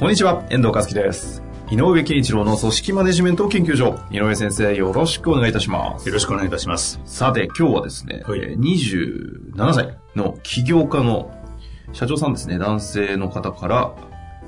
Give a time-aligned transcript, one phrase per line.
[0.00, 1.42] こんにちは、遠藤和樹です。
[1.70, 3.98] 井上健一郎の組織マネジメント研究所。
[4.10, 6.08] 井上先生、よろしくお願いいたします。
[6.08, 6.98] よろしくお願いいたします。
[7.04, 11.30] さて、今日はですね、はいえー27歳の起業家の
[11.92, 13.94] 社長さんですね、男性の方から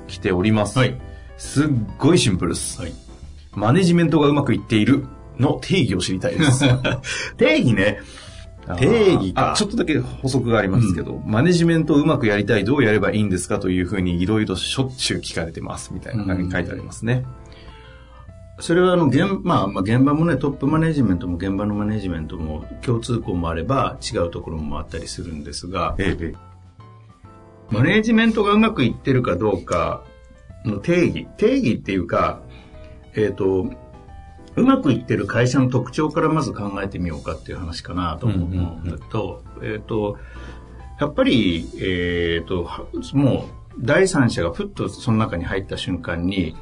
[0.07, 0.79] 来ております。
[0.79, 0.99] はい
[1.37, 1.67] すっ
[1.99, 2.81] ごいシンプルです。
[2.81, 2.93] はい。
[3.51, 5.05] マネジメントがうまくいっている
[5.37, 6.65] の定義を知りたいです。
[7.37, 7.99] 定義ね。
[8.77, 9.53] 定義か。
[9.53, 17.25] あちょっとだけ補足がありますけど、マネジメントをうまくやりたい、どうやればいいんですかというふうにいろいろしょっちゅう聞かれてます、みたいな感じに書いてありますね。
[18.59, 26.33] それはあの現,、まあ、まあ現場もねトップマネジメントも現場のマネジメントも共通項もあれば違うところもあったりするんですがええ、
[27.71, 30.03] マネジメントがうまくいってるかどうか
[30.65, 31.27] の定義。
[31.37, 32.41] 定義っていうか
[33.15, 33.71] えっ、と
[34.55, 40.17] うまくいってる会社の特徴からまず考えてみようかっていう話かなと思うんだけど、えっ、と
[40.99, 42.69] やっぱりえっ、と
[43.13, 46.55] もう第三者がふっとその中に入った瞬間に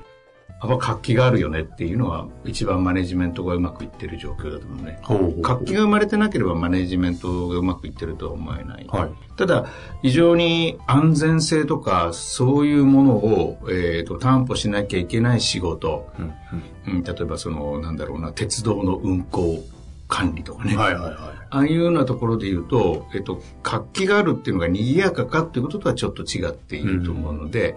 [0.61, 4.99] やっぱ活気があるよねっていうのは一番マネジメントがうまくいってる状況だと思うね。
[5.01, 8.85] ほうほうほう活気が生まれてなければマネジメントがうまくいってるとは思えない。
[8.87, 9.11] はい。
[9.37, 9.65] ただ、
[10.03, 16.33] 非常に安全性とか、そういうものを、えーと担保しなきゃいけない仕事、うん
[16.93, 19.63] うん例えばその、なんだろうな、鉄道の運行
[20.07, 20.75] 管理とかね。
[20.75, 21.13] はいはいはい。
[21.49, 27.75] ああいうようなところで言うと、えっと、活気があるっていうのが賑やかかっていうこととはちょっと違っていると思うので、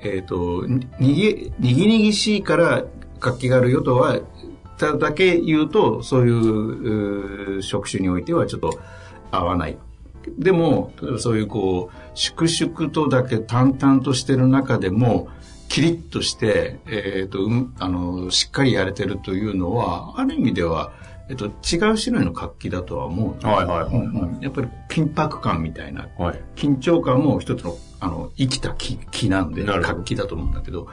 [0.00, 2.84] えっと、にぎ、にぎにぎしいから
[3.20, 4.20] 活気があるよとは、
[4.78, 8.78] ただけ言うと、そういうう職種においてはちょっと
[9.30, 9.78] 合わない。
[10.38, 15.28] でも、そういうこう、粛々とだけ淡々としてる中でも、
[15.68, 20.92] キリッとして、えっ、と、うんあの、しっかりやれてるというのは、ある意味では、
[21.28, 23.46] えっと、違う種類の活気だとは思う。
[23.46, 26.40] はいはいはいやっぱり緊迫感みたいな、はい。
[26.56, 30.88] 緊張感も一つの、あの、生きた気気なんで、活気だと思うんだけど、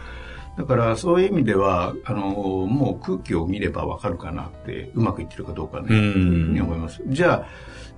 [0.58, 7.02] だからそういう意味では、あの、もう空気を見ればわかるかなって、うまくいってるかどうかね、うんに思います。
[7.08, 7.48] じゃあ、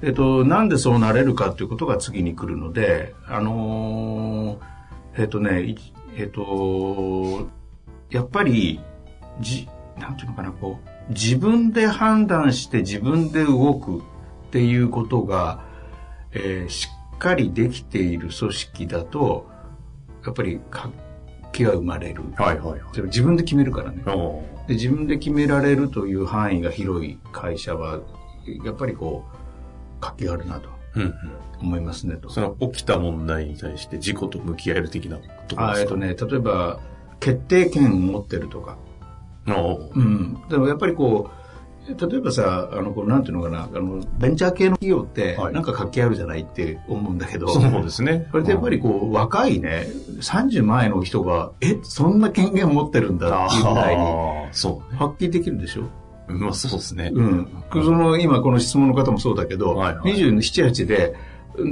[0.02, 4.78] えっと、なんでそうなれるかということが次に来るので、あのー
[5.20, 5.76] えっとね、い
[6.16, 7.50] えっと、
[8.10, 8.80] やっぱり、
[9.40, 9.68] じ、
[10.00, 14.02] なんていうのかな、こう、自分で判断して自分で動くっ
[14.52, 15.64] ていうことが、
[16.32, 19.50] えーしっかりできている組織だと、
[20.24, 20.90] やっぱり活
[21.52, 22.22] 気が生まれる。
[22.36, 23.02] はいはいはい。
[23.06, 24.04] 自分で決めるからね。
[24.06, 28.02] おで自分で決められるという範囲が広い会社は、
[28.64, 31.14] やっぱりこう、活気があるなとうんうん。
[31.60, 32.30] 思いますねと。
[32.30, 35.72] その起きた問題に対して自己と向き合える的なところですか？
[35.72, 36.80] あえっとね、例えば、
[37.20, 38.78] 決定権を持ってるとか。
[39.48, 40.38] おうん。
[40.50, 41.38] でもやっぱりこう、
[41.90, 48.28] 例えばさ、あの、こうなんていうのかな、あの、ベンチャー系の企業って、はいなんか活気あるじゃないって思うんだけど、そうですね。
[48.32, 49.88] それでやっぱりこう、若いね、
[50.20, 54.04] 30前の人が、え、そんな権限を持ってるんだっていうぐらいに。
[54.52, 54.66] 発
[55.18, 55.84] 揮できるでしょ？
[56.28, 57.10] まあそうですね。
[57.14, 57.48] うん。
[57.72, 61.16] その、今この質問の方もそうだけど、はいはい27、8で、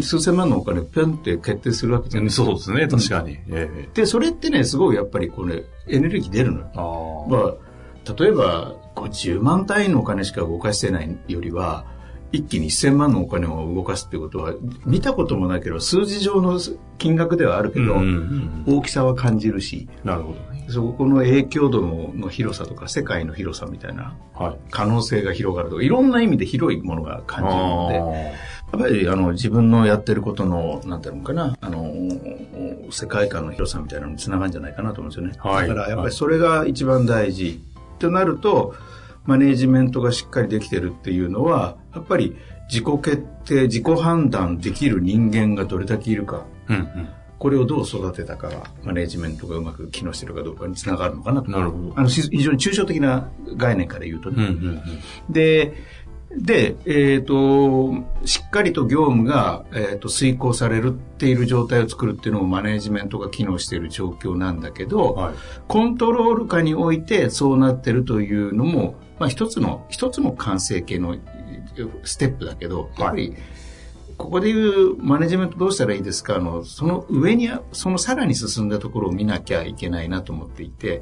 [0.01, 3.33] 数千万のお金ぴょんって決定するわけじゃないそうですね、確かに。
[3.49, 7.27] ええで、それってね、すごいやっぱりこれ、エネルギー出るのよ。
[7.29, 7.53] あまあ、
[8.17, 11.85] 例えば、こう10万単位のお金しか動かしてないよりは、
[12.31, 14.53] 一気に1000万のお金を動かすってことは、
[14.85, 16.59] 見たこともなければ数字上の
[16.97, 17.95] 金額ではあるけど、
[18.67, 20.65] 大きさは感じるし、なるほどね。
[20.67, 24.57] そこの影響度のの広さとか、世界の広さみたいなはい。
[24.71, 28.31] 可能性が広がるとか、いろんな意味で広いものが感じるので、あや
[28.77, 31.93] っぱりあの自分のやってることの、なんていうのかな、あの、
[32.91, 35.33] 世界観の広さみたいなのにつながるんじゃないかなと思うんですよね。
[35.39, 37.61] はいだからやっぱりそれが一番大事。
[37.99, 38.75] となると、
[39.25, 42.35] マネージメントがしっかりできてるっていうのは、やっぱり
[42.69, 46.45] 自己決定、自己判断できる人間がどれだけいるか。
[46.67, 47.09] うんうん。
[47.37, 51.51] これをどう育てたかが、マネージメントがうまく機能してるかどうかにつながるのかなと。
[51.51, 51.93] なるほど。
[51.95, 54.45] あの、し非常に抽象的な概念から言うとね。
[54.45, 54.69] うんうんう
[55.29, 55.33] ん。
[55.33, 55.73] で、
[56.37, 57.93] で、えっ、と、
[58.25, 65.35] しっかりと業務が、えー、と遂行されるっている状態を作るっていうのもマネージメントが機能している状況なんだけど、はい。
[65.67, 71.15] コントロール下においてそうなってるというのも、まあ一つの、一つの完成形の
[72.03, 73.33] ステップだけど、やっぱり、
[74.17, 76.35] ここでいうマネジメントどうしたらいいですか？
[76.35, 81.01] あの、その上に、そのさらに進んだところを見なきゃいけないなと思っていて、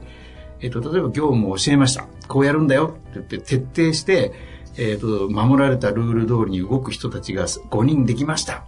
[0.61, 2.07] えっ、と、例えば業務を教えました。
[2.27, 8.65] こうやるんだよって言って徹底して、えっ、と、守られたルール通りに動く人たちが5人できました。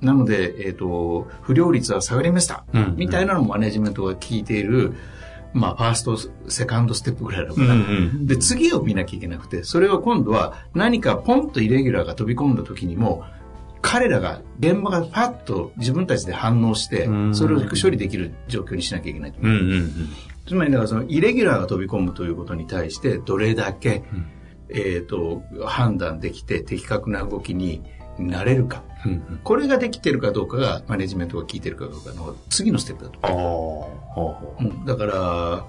[0.00, 2.64] なので、えっ、と、不良率は下がりました。
[2.72, 4.94] うん、みたいなのもマネジメントが聞いている、
[5.52, 7.74] まあ、ファースト、セカンドステップぐらいだから、うんう
[8.20, 13.24] ん、で、次を見なきゃいけなくて、それは今度は何かポンとイレギュラーが飛び込んだ時にも、
[13.80, 19.52] 彼らが、現場がパッと自分たちで反応して、それを処理できる状況にしなきゃいけないと思う。
[19.52, 19.90] うんうんうん、
[20.46, 24.26] つまり、だからそのイレギュラーが飛び込むということに対して、どれだけ、うん、
[24.70, 27.82] えっ、ー、と、判断できて的確な動きに
[28.18, 28.82] なれるか。
[29.04, 34.64] うんうん、これができてるかどうかが、マネジメントが効いてるかどうかの次のステップだと思う。
[34.64, 35.66] うん、だから、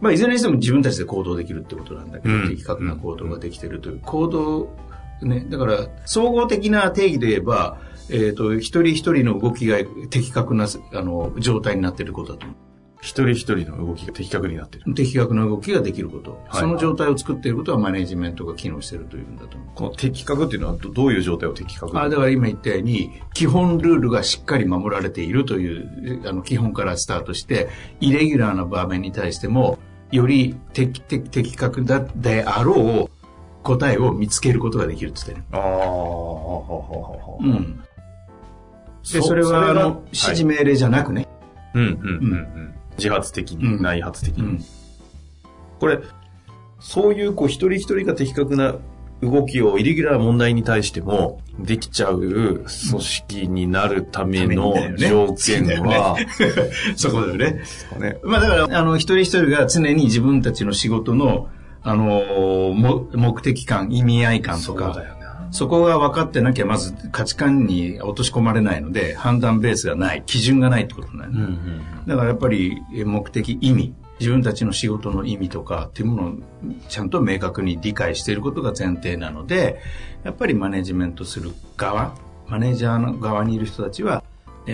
[0.00, 4.70] まあ、いずれにしても自分たちで行動できるってことなんだけど、的確な行動ができてるという、行動
[5.22, 12.56] ね、だから、総合的な定義で言えば、えっ、ー、と、一人一人の動きが的確な、あの、状態になっていることだと思う。
[13.00, 14.94] 一人一人の動きが的確になっている。
[14.94, 16.42] 的確な動きができること。
[16.48, 19.68] はい、その状態を作っていることはマネジメントが機能しているというんだと思う。
[19.74, 27.68] この的確っていうのはどういう状態を的確あだから今言ったように、基本ルールがしっかり守られているという、あの、基本からスタートして、
[28.00, 29.78] イレギュラーな場面に対しても、
[30.12, 33.10] より的的的確だであろう
[33.62, 35.58] 答えを見つけることができるって言ってる。
[35.58, 35.70] ああ、
[37.40, 37.80] うん。
[39.12, 41.26] で、それは、あの、指示命令じゃなくね。
[41.74, 42.74] うん、うん、うん。
[43.00, 44.64] 自発的に、内発的に。
[45.78, 46.00] これ、
[46.78, 48.74] そういう、こう、一人一人が的確な
[49.22, 52.66] 動きをイレギュラー問題に対してもできちゃう組
[53.00, 56.16] 織になるための条件は、
[56.96, 57.60] そこだよね。
[58.22, 61.48] まあだから、あの、一人一人が常に自分たちの仕事の
[61.82, 62.74] あの、
[63.14, 65.02] 目的感、意味合い感とか、
[65.50, 76.34] そこが分かってなきゃまず価値観に落とし込まれないので、判断ベースがない、基準がないってことになる、うんうん、だからやっぱり目的、意味、自分たちの仕事の意味とかっていうものを
[76.88, 79.80] ちゃんと明確に理解していることが前提なので、
[80.24, 82.14] やっぱりマネジメントする側、
[82.46, 84.22] マネージャーの側にいる人たちは、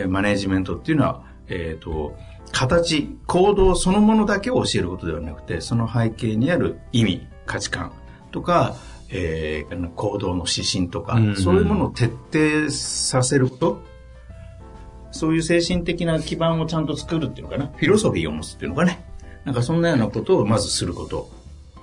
[0.08, 2.16] マネジメントっていうのは、えっ、ー、と、
[2.52, 7.92] 形、行動そのものだけを教えることではなくて、その背景にある意味、価値観
[8.32, 8.74] とか、
[9.10, 13.82] えー、行動の指針とか、うんうん、そういうものを徹底させること、
[15.12, 19.04] そういう精神的な基盤をちゃんと作るっていうのかな、フィロソフィーを持つっていうのかね、
[19.44, 21.30] なんかそんなようなことをまずすること。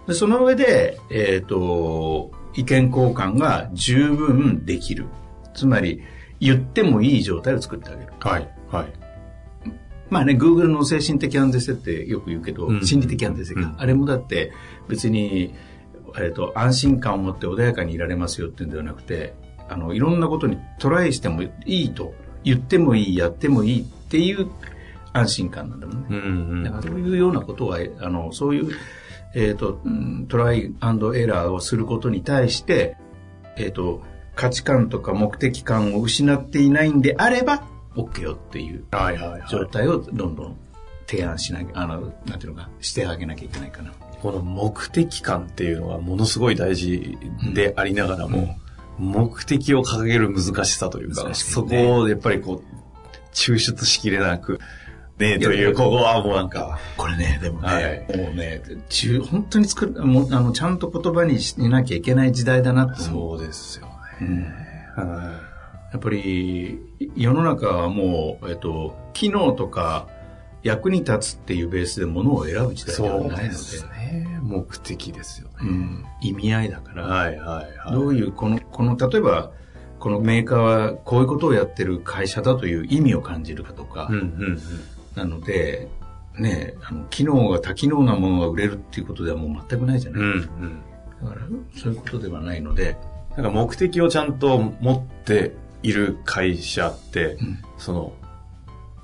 [0.07, 5.07] でその上で、えっ、ー、と、意見交換が十分できる。
[5.53, 6.01] つまり、
[6.39, 8.11] 言ってもいい状態を作ってあげる。
[8.19, 8.93] はい、はい。
[10.09, 14.51] まあね、Google の精神的安定性ってよく言うけど、うん、心理的安定性か、うん、あれもだって
[14.89, 15.53] 別に、
[16.17, 19.33] えっ、と、安心感を持って穏やかにいられますよっていうんではなくて、
[19.69, 22.13] あの、いろんなことにトライしてもいいと、
[22.43, 24.49] 言ってもいい、やってもいいっていう
[25.13, 26.07] 安心感なんだもんね。
[26.09, 26.19] うんう
[26.57, 28.71] ん、だからそういうようなことは、あの、そういう、
[29.35, 29.79] えっ、ー、と、
[30.27, 32.97] トライアンドエラーをすることに対して、
[33.57, 34.01] えっ、ー、と、
[34.35, 37.63] 価値観とか目的感を失っていないんであれば、
[37.95, 38.83] OK よっていう
[39.49, 40.57] 状態をどんどん
[41.07, 43.91] 提案しなきゃ、あの、なんていうのか、してあげなきゃいけないかな。
[44.23, 47.17] この目的感っていうのはものすごい大事
[47.53, 48.57] でありながらも、
[48.97, 54.61] うん、目的を掲げる難しさというか、ね、そこをやっぱりこう、抽出しきれなく、
[55.19, 56.79] ねという、ここはもうなんか。
[56.95, 63.91] これね、でもね、はい、もうね、中、本当に作る、もう、あの、ちゃんと言葉にしなきゃいけない時代だなってそうですよね。
[64.97, 66.79] うん、やっぱり
[67.17, 70.07] 世の中はもう、えっと、機能とか
[70.63, 73.43] 役に立つっていうベースでものを選ぶ時代ではないので。
[73.49, 74.39] ですね。
[74.41, 75.53] 目的ですよね。
[75.61, 76.05] うん。
[76.21, 77.03] 意味合いだから。
[77.03, 77.91] はいはいはい。
[77.91, 79.51] どういう、この、この、例えば、
[79.99, 84.07] このメーカーはこういうことをやってる会社だという意味を感じるかとか。
[84.09, 84.59] うんうんうん、
[85.15, 85.89] なので、
[86.37, 90.53] ね、あの、機能が多機能なものが売れるっていうことではもう全くないじゃないですか。
[90.57, 90.81] うんうん、
[91.23, 91.41] だから、
[91.79, 92.97] そういうことではないので。
[93.35, 98.13] なんか目的をちゃんと持っている会社って、うん、その、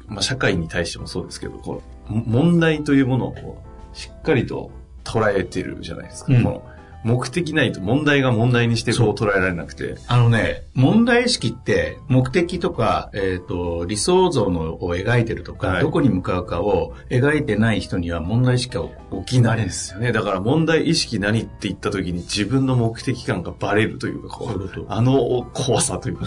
[0.09, 3.63] まあ、社会に対してもそうですけど、この問題というものを
[3.93, 4.71] しっかりと
[5.03, 6.33] 捉えてるじゃないですか。
[6.33, 6.63] うん、この
[7.03, 9.95] 目的ないと問題が問題にしてこう捉えられなくて。
[10.07, 18.83] あのね、問題意識って目的とか、えっ、ー、と、理想像のを描いてるとか、はい、どこに向かうかを描いてない人には問題意識が
[19.25, 20.11] 起きないですよね。
[20.11, 26.25] だから問題意識何って言った時に自分の目的感がバレるというか、こうあの怖さというか。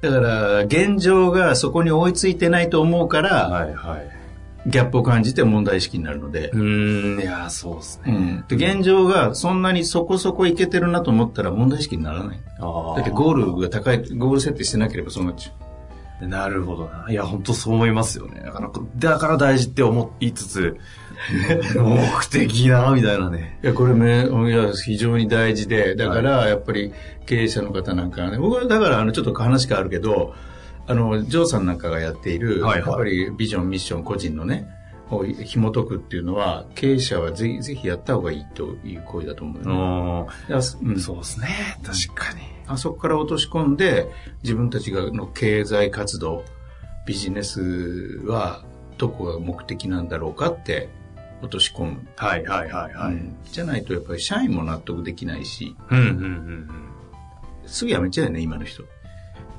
[0.00, 6.50] だから、現状がそこに追いついてないと思うから、はいはい、ギャップを感じて問題意識になるので。
[6.52, 6.62] う
[7.16, 8.12] ん、いや、そうですね。
[8.50, 8.58] うん。
[8.58, 12.40] で、現状がそんなにそこそこいけてるなと思ったら問題意識にならない。
[12.60, 15.68] あだってゴールが高い、ゴール設定してなければそうなっちゃう。
[16.26, 17.06] なるほどな。
[17.08, 18.40] いや、本当そう思いますよね。
[18.44, 20.76] だから、だから大事って思いつつ、
[21.76, 23.58] 目的な、みたいなね。
[23.62, 26.92] いや、これね、いや、非常に大事で、だから、やっぱり
[27.26, 30.34] 経営者の方なんかね、僕はだから、あの、ちょっと話変わるけど、
[30.86, 34.68] あの、ジョーさんなんかがやっている、はいはい、やっぱりビジョン、ミッション、個人のね、
[35.10, 40.26] を紐解くっていうのは、経営者はぜひ、ぜひやった方がいいという行為だと思う、ね。
[40.82, 41.48] うん、そうですね。
[41.82, 42.40] 確かに。
[42.66, 44.08] あそこから落とし込んで、
[44.42, 46.44] 自分たちがの経済活動、
[47.06, 48.62] ビジネスは
[48.98, 50.90] どこが目的なんだろうかって
[51.42, 52.08] 落とし込む。
[52.16, 53.12] はいはいはいはい。
[53.12, 56.70] うん、じゃないとやっぱり社員も納得できないし、うんうんうんうん、
[57.66, 58.84] すぐ辞めちゃうよね、今の人。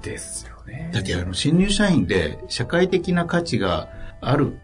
[0.01, 0.91] ですよね。
[0.93, 3.89] だってあの、新入社員で社会的な価値が
[4.21, 4.59] ある、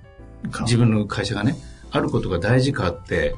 [0.61, 1.55] 自分の会社がね、
[1.91, 3.35] あることが大事かって、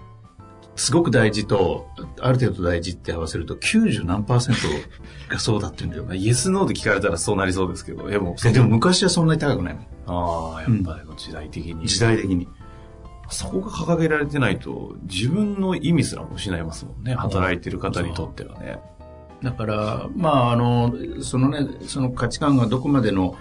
[0.76, 1.88] すごく大事と、
[2.20, 6.14] ある程度大事って合わせると90何パーセントがそうだって言うんだよ。
[6.22, 9.86] イエスノーで聞かれたらそうなりそうですけど、でも、でも昔はそんなに高くないもん。
[10.06, 12.48] ああ、やっぱり時代的に、うん、時代的に。
[13.30, 17.14] そこが掲げられてないと、自分の意味すらも失いますもんね。
[17.14, 18.80] 働いてる方にとってはね。
[19.44, 23.36] だから、まあ、あの、そのね、その価値観がどこまでの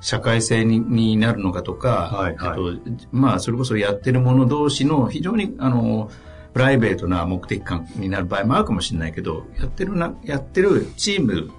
[0.00, 6.10] 社会性にになるのかとか、はいはい、とまあ、それこそやってる者同士の非常に、あの、
[6.52, 11.50] プライベートな目的感になる場合もあるかもしれないけど、やってるな、やってるチーム、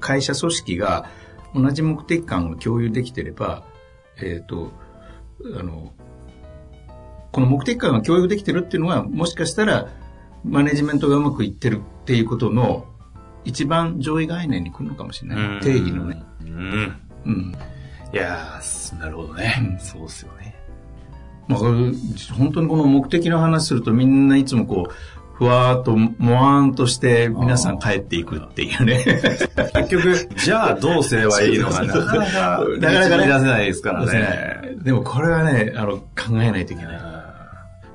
[0.00, 1.10] 会社組織が
[1.54, 3.64] 同じ目的感を共有できてれば、
[4.18, 4.72] えっ、ー、と、
[5.58, 5.92] あの、
[7.38, 9.86] この目的感が共有できてるっていうのは、もしかしたら、
[10.44, 12.84] マネジメントがうまくいってるっていうことの
[13.44, 15.60] 一番上位概念に来るのかもしれない。
[15.60, 16.20] 定義のね。
[16.40, 17.00] うん。
[17.26, 17.56] うん。
[18.12, 19.56] いやー、なるほどね。
[19.60, 20.56] うん、そうっすよね。
[21.46, 24.92] まあ、本当にこの目的の話するとみんないつもこう、
[25.34, 29.04] ふわーっと、もわーんとして皆さん帰っていくっていうね。
[29.04, 34.76] 結局、じゃあどうすればいいのかな かなか、なかなかね、出せないですからね。
[34.82, 37.07] でもこれはね、あの、考えないといけない。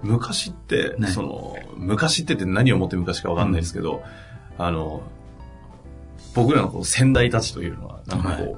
[0.04, 4.04] 昔って、その、昔ってって何をもって昔かわかんないですけど、
[4.60, 5.02] うん、あの、
[6.36, 8.56] 僕らのこう先代たちというのは、なんかこう、はい、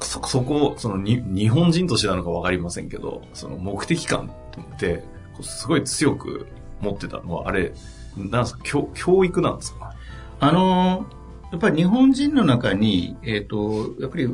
[0.00, 4.30] そ、そこ、そのに、日本人としてなのかわかりませんけど、その目的感
[4.74, 5.04] って、
[5.42, 6.46] すごい強く
[6.80, 7.72] 持ってたのは、あれ、
[8.16, 8.60] なんですか？
[8.64, 9.94] 教、教育なんですか？
[10.40, 11.06] あの
[11.50, 14.28] やっぱり日本人の中に、えっ、ー、と、やっぱり、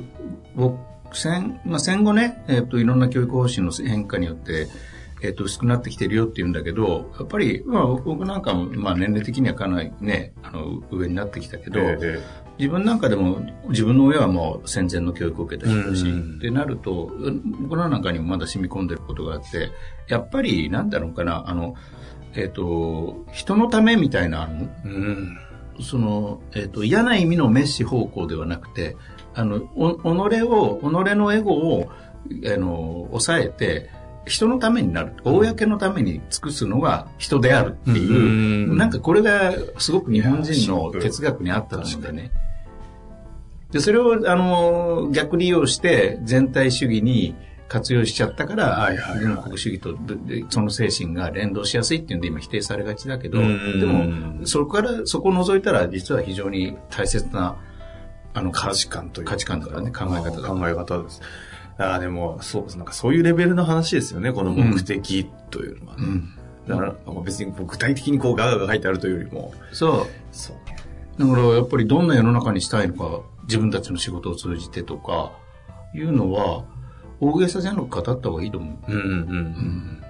[1.12, 4.66] 戦、まあ、戦後ね、えっ、ー、と、いろんな教育方針の変化によって、
[5.24, 12.22] えっ、ー、と、薄くなってきてるよって言うんだけど、やっぱり、まあ、僕なんかも、まあ、年齢的にはかなりね、あの、上になってきたけど、えー、
[12.58, 13.40] 自分なんかでも、
[13.70, 16.04] 自分の親はもう戦前の教育を受けた人だし、
[16.36, 17.10] ってなると、
[17.62, 19.70] 僕の中にもまだ染み込んでることがあって、
[20.08, 21.74] やっぱり、なんだろうかな、あの、
[22.34, 24.50] えっ、ー、と、人のためみたいな、
[24.84, 25.38] うん、
[25.80, 28.96] その、えっ、ー、と、嫌な意味のメッシ方向ではなくて、
[29.34, 29.94] あの、お、
[30.28, 30.84] 己を、己
[31.16, 33.90] のエゴを、あの、抑えて、
[34.26, 35.12] 人のためになる。
[35.24, 42.30] 公のために尽くすのが人であるっていう、うなんかこれがすごく日本人の哲学にあったのでね。
[43.70, 47.34] で、それを、あの、逆利用して全体主義に
[47.68, 48.88] 活用しちゃったから、
[49.18, 49.98] 軍国主義と
[50.48, 53.44] その精神が連動しやすいっていうんで今否定されがちだけど、で
[53.84, 57.56] も、そこから、そこを除いたら実は非常に大切な、
[58.32, 60.48] あの、価値観という価値観だからね、考え方だ。
[60.48, 61.20] 考え方です。
[61.78, 66.04] ああ、でも、そう、なんかそういうレベルの話ですよね、この目的というのはね。
[66.04, 66.34] うん、
[66.68, 69.52] だから、別に具体的にこうガガが書いてあるというよりも。
[69.72, 70.06] そう。
[70.30, 70.56] そう。
[71.18, 75.32] だからやっぱりどんな世の中にしたいのか、自分たちの仕事を通じてとか、
[75.94, 76.64] いうのは、
[77.20, 78.92] 大げさじゃなく語った方がいいと思う。
[78.92, 79.12] うんうんうん。
[79.12, 80.03] うん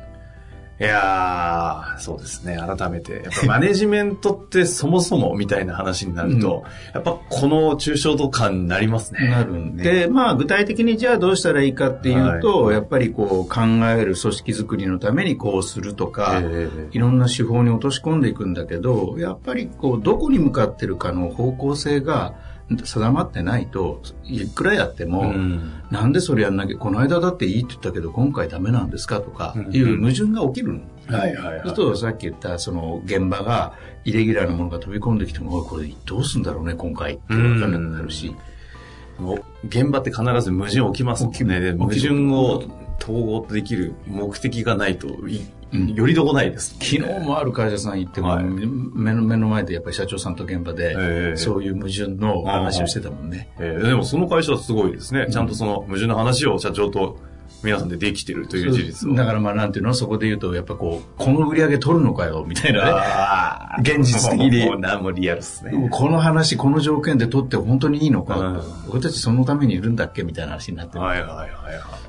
[0.81, 2.59] いやー、そうですね。
[2.59, 3.13] 改めて。
[3.13, 9.29] やっぱマネジメントってそもそもみたいな話になると、うん、やっぱこの抽象度感になりますね。
[9.29, 13.61] なるんで、まあ具体的にじゃあどうしたらいいかっていうと、はい、やっぱりこう考
[13.97, 16.43] える組織づくりのためにこうするとか、
[16.91, 22.35] いろんな手法に落とし込んでいくんだけど、やっぱりこうどこに向かってるかの方向性が、
[22.71, 30.81] 定まってないといくらやっても、うん、なんでそれやんなきゃこの間だっていいって言ったけど今回ダメなんですかとかいう矛盾が起きるの。
[31.07, 31.75] はいはいはい。
[31.75, 38.35] とさっき言ったその現場がイレギュラーなものが飛び込んできてもこれどうすんだろうね今回って分かんなくなるし。
[39.69, 41.73] 現場って必ず矛盾起きますもんね。
[41.73, 42.65] 矛盾を
[43.01, 53.49] 統合できる目的がないとよりどこないです、昨日もある会社さん行っても、はい、目の目の前でやっぱり社長さんと現場で、そういう矛盾の話をしてたもんね。
[53.59, 55.27] えー、でもその会社はすごいですね。
[55.31, 57.19] ちゃんとその矛盾の話を社長と
[57.63, 59.15] 皆さんでできてるという事実を。
[59.15, 59.95] だからまあなんていうの？
[59.95, 63.83] そこで言うと、やっぱこう、この売り上げ取るのかよ、みたいなね。
[63.83, 64.65] 現実的に。
[64.69, 65.89] もう何もリアルっすね。
[65.91, 68.61] この話、この条件で取って本当にいいのか、うん
[68.91, 70.23] 俺たちそのためにいるんだっけ？
[70.23, 71.01] みたいな話になってる。
[71.01, 71.51] はいはいはいはい。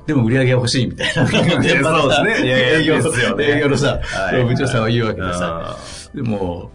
[0.08, 1.26] でも売り上げが欲しいみたいな。
[1.28, 5.78] そうですね営業ですよね営業の さ、はい部長さんは言うわけでさ。
[5.78, 5.78] あ
[6.14, 6.70] でも、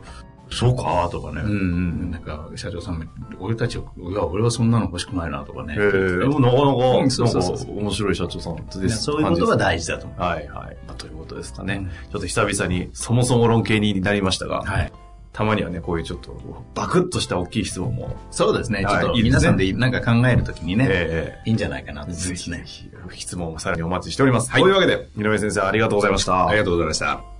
[0.51, 1.41] そうかとかね。
[1.41, 2.11] ーうんうん。
[2.11, 3.05] なんか、社長さんも、
[3.39, 3.79] 俺たち、い
[4.15, 5.77] や、俺はそんなの欲しくないなとかね。
[5.79, 9.03] ええでもなかなか、うんそうそうそうなんか面白い社長さんでねす。
[9.03, 10.21] そういうことが大事だと思う。
[10.21, 10.77] はいはい。
[10.87, 11.75] まあということですかね。
[11.75, 14.93] うんちょっと久々にそもそも論系になりましたが、はい。
[15.33, 16.37] たまにはね、こういうちょっと
[16.75, 18.85] バクッとした大きい質問も、そうですね。
[18.89, 22.65] ちょっと皆さんでなんか考えるときにね、えいいんじゃないかなとえ思いますね。
[22.67, 22.91] ひ
[23.21, 24.51] 質問をさらにお待ちしております。
[24.51, 26.49] はいというわけで、井上先生ありがとうございました。
[26.49, 27.40] ありがとうございました。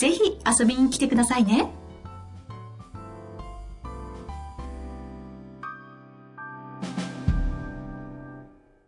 [0.00, 1.68] ぜひ遊びに来てくださいね。